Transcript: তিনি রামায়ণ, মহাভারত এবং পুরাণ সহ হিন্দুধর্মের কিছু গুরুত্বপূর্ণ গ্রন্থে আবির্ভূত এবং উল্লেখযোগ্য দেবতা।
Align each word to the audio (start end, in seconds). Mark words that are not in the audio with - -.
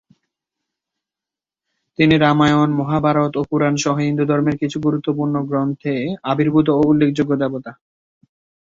তিনি 1.99 2.15
রামায়ণ, 2.17 2.69
মহাভারত 2.73 3.31
এবং 3.35 3.45
পুরাণ 3.49 3.73
সহ 3.75 3.95
হিন্দুধর্মের 3.99 4.55
কিছু 4.57 4.77
গুরুত্বপূর্ণ 4.79 5.35
গ্রন্থে 5.49 5.93
আবির্ভূত 6.31 6.67
এবং 6.71 6.83
উল্লেখযোগ্য 6.83 7.31
দেবতা। 7.41 7.71